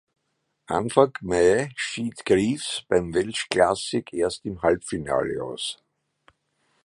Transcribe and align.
Anfang 0.67 1.11
Mai 1.21 1.69
schied 1.75 2.25
Greaves 2.25 2.83
beim 2.87 3.13
Welsh 3.13 3.47
Classic 3.51 4.11
erst 4.13 4.43
im 4.45 4.59
Halbfinale 4.63 5.43
aus. 5.43 5.77